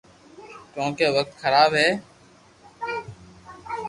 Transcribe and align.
ڪونڪہ 0.73 1.07
وقت 1.17 1.33
خراب 1.41 1.71
ھي 1.81 1.87